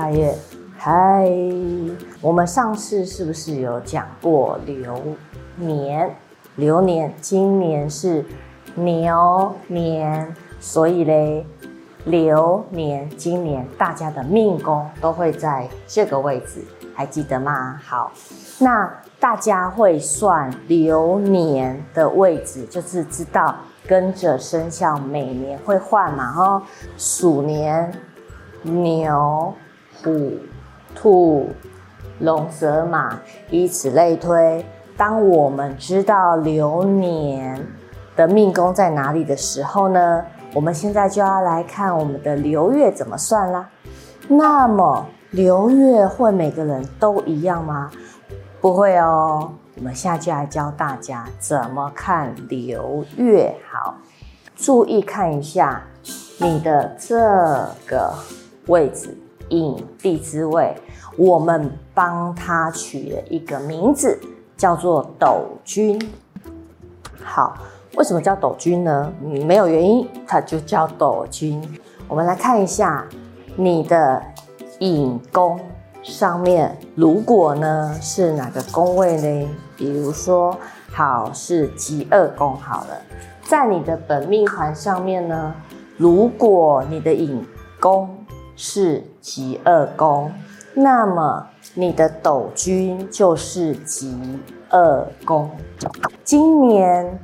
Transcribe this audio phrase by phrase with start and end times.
[0.00, 0.34] 大叶，
[0.78, 1.30] 嗨，
[2.22, 4.98] 我们上次是不是有讲过流
[5.56, 6.16] 年？
[6.56, 8.24] 流年今年是
[8.76, 11.44] 牛年，所以嘞，
[12.06, 16.64] 流年今年大家的命宫都会在这个位置，
[16.94, 17.78] 还记得吗？
[17.84, 18.10] 好，
[18.58, 23.54] 那大家会算流年的位置，就是知道。
[23.86, 26.62] 跟着生肖每年会换嘛，哈，
[26.96, 27.92] 鼠年、
[28.62, 29.52] 牛、
[30.02, 30.32] 虎、
[30.94, 31.48] 兔、
[32.20, 33.18] 龙、蛇、马，
[33.50, 34.64] 以此类推。
[34.96, 37.66] 当我们知道流年
[38.14, 43.68] 的命宫在哪里的时候呢，我们现在就要来看我们的流月怎么算啦。
[44.28, 47.90] 那么流月会每个人都一样吗？
[48.60, 49.52] 不会哦。
[49.76, 53.54] 我们下期来教大家怎么看流月。
[53.72, 53.96] 好，
[54.54, 55.82] 注意看一下
[56.38, 57.16] 你的这
[57.86, 58.12] 个
[58.66, 59.16] 位置，
[59.50, 60.74] 引地支位，
[61.16, 64.18] 我们帮它取了一个名字，
[64.56, 66.00] 叫做斗君。
[67.22, 67.56] 好，
[67.96, 69.12] 为什么叫斗君呢？
[69.22, 71.62] 没有原因，它就叫斗君。
[72.08, 73.06] 我们来看一下
[73.56, 74.22] 你的
[74.78, 75.60] 引宫。
[76.02, 79.48] 上面如果呢是哪个宫位呢？
[79.76, 80.56] 比如说，
[80.90, 82.96] 好是疾厄宫好了，
[83.44, 85.54] 在你的本命盘上面呢，
[85.98, 87.44] 如果你的引
[87.78, 88.08] 宫
[88.56, 90.32] 是疾厄宫，
[90.74, 94.40] 那么你的斗君就是疾
[94.70, 95.50] 厄宫。
[96.24, 97.20] 今年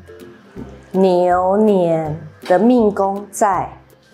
[0.92, 3.68] 牛年的命宫在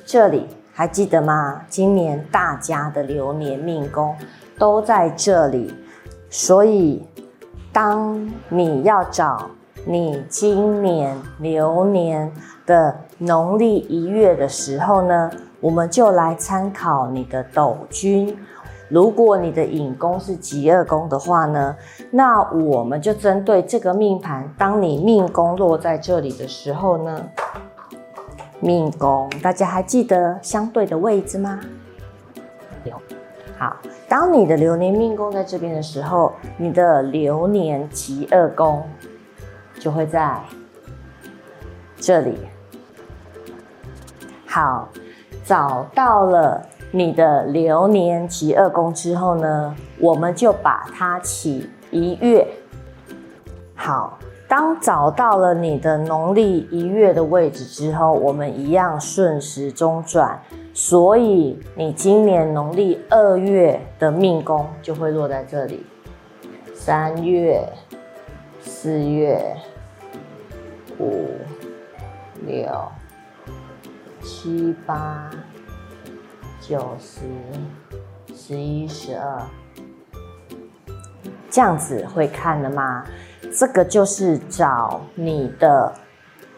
[0.05, 1.63] 这里，还记得吗？
[1.69, 4.17] 今年大家的流年命宫。
[4.59, 5.75] 都在这里，
[6.31, 7.05] 所以
[7.73, 9.51] 当你要找
[9.85, 12.33] 你今年流年
[12.65, 15.31] 的农历一月的时候呢，
[15.61, 18.37] 我们就来参考你的斗君。
[18.89, 21.75] 如果你的引宫是极二宫的话呢，
[22.13, 27.27] 那我们就针对这个命盘，当你命宫落在这里的时候呢，
[28.61, 31.59] 命宫大家还记得相对的位置吗？
[32.85, 32.95] 有，
[33.59, 33.77] 好。
[34.09, 38.83] 当你的流年命宫在这边的时候，你的流年极二宫
[39.83, 40.41] 就会在
[41.97, 42.39] 这里。
[44.47, 44.89] 好，
[45.45, 52.47] 找到了你的流年疾厄宫之后呢，我们就把它起一月。
[53.75, 54.17] 好，
[54.47, 60.41] 当找到了你的农历一月的位置之后，我们一样顺时钟转。
[60.73, 65.85] 所以你今年农历二月的命宫就会落在这里，
[66.73, 67.69] 三月、
[68.65, 69.57] 四月、
[70.99, 71.29] 五、
[72.47, 72.67] 六、
[74.23, 75.31] 七、八、
[76.61, 77.21] 九、十、
[78.35, 79.43] 十一、十二，
[81.51, 83.05] 这样子会看了吗？
[83.53, 85.93] 这个就是找你的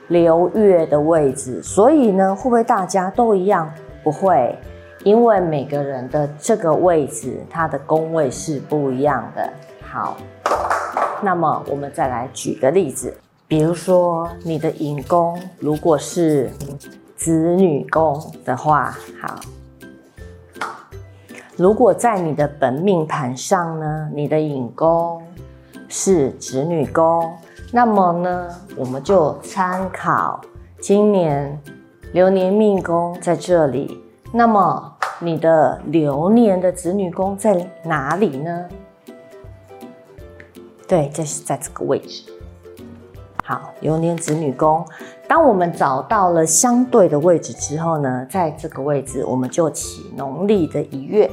[0.09, 1.63] 流月的位置。
[1.63, 3.73] 所以呢，会不会大家都一样？
[4.03, 4.57] 不会，
[5.03, 9.53] 因为每个人的这个位置，它的宫位是不一样的。
[9.83, 10.17] 好，
[11.25, 13.17] 那么我们再来举个例子，
[13.49, 16.51] 比如说你的引宫如果是
[17.17, 19.41] 子女宫的话，好，
[21.57, 25.23] 如果在你的本命盘上呢，你的引宫
[25.89, 27.33] 是子女宫，
[27.73, 30.41] 那么呢，我们就参考
[30.81, 31.59] 今年。
[32.13, 38.69] 流年命宫在这里，那么你的流年的子女宫在哪里呢？
[40.87, 42.25] 对，这是在这个位置。
[43.43, 44.87] 好，流年子女宫，
[45.29, 51.31] 当我们找到了相对的位置之后呢，在这个位置我们就起农历的一月，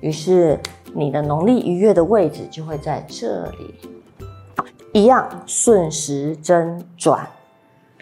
[0.00, 0.58] 于是
[0.94, 3.74] 你的农历一月的位置就会在这里，
[4.92, 7.28] 一样顺时针转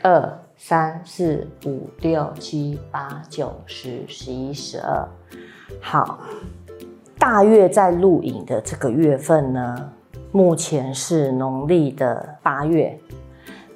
[0.03, 0.39] 二。
[0.57, 5.07] 三四五六七八九十十一十二，
[5.79, 6.21] 好，
[7.19, 9.93] 大月在录影的这个月份呢，
[10.35, 12.99] 目前是农历的八月。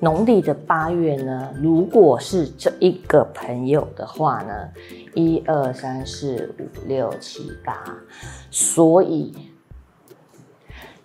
[0.00, 4.68] 农历的八月呢，如果是这一个朋友的话呢，
[5.14, 7.96] 一二三四五六七八，
[8.50, 9.32] 所以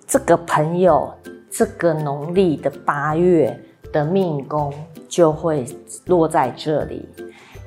[0.08, 1.14] 这个朋友
[1.52, 3.56] 这个农历的八月
[3.92, 4.74] 的命宫。
[5.08, 5.64] 就会
[6.08, 7.08] 落在这里，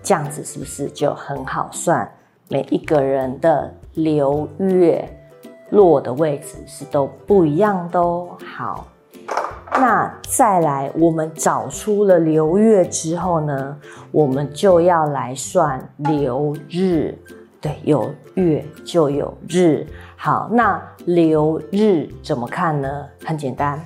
[0.02, 2.10] 这样子是不是就很好算？
[2.48, 5.08] 每一个人的流月
[5.70, 8.28] 落的位置是都不一样的哦。
[8.56, 8.86] 好，
[9.72, 13.76] 那再来，我们找出了流月之后呢，
[14.12, 17.16] 我们就要来算流日
[17.60, 19.86] 对，有月就有日。
[20.16, 23.06] 好，那流日怎么看呢？
[23.24, 23.84] 很简单，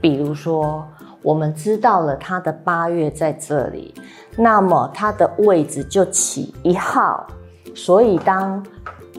[0.00, 0.84] 比如说
[1.22, 3.94] 我们知道了它的八月在这里，
[4.36, 7.26] 那么它的位置就起一号，
[7.74, 8.64] 所以当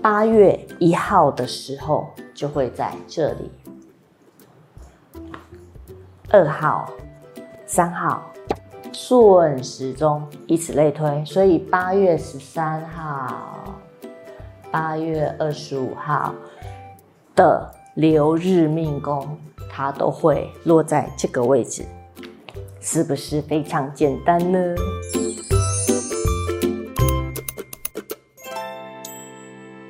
[0.03, 3.49] 八月一号的时候，就会在这里。
[6.29, 6.91] 二号、
[7.65, 8.21] 三号。
[8.91, 13.63] 顺时钟，以此类推，所以八月十三号、
[14.69, 16.35] 八月二十五号
[17.33, 19.37] 的流日命宫，
[19.71, 21.83] 它都会落在这个位置，
[22.81, 24.75] 是不是非常简单呢？